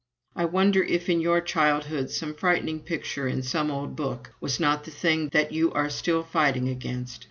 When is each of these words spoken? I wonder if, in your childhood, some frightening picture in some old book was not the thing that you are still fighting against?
I 0.35 0.45
wonder 0.45 0.81
if, 0.81 1.09
in 1.09 1.21
your 1.21 1.41
childhood, 1.41 2.09
some 2.09 2.33
frightening 2.33 2.79
picture 2.79 3.27
in 3.27 3.43
some 3.43 3.69
old 3.69 3.95
book 3.95 4.31
was 4.41 4.59
not 4.59 4.83
the 4.83 4.89
thing 4.89 5.29
that 5.29 5.51
you 5.51 5.71
are 5.73 5.91
still 5.91 6.23
fighting 6.23 6.67
against? 6.67 7.19